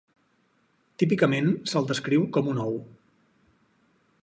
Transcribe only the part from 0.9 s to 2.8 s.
Típicament se'l descriu com un ou.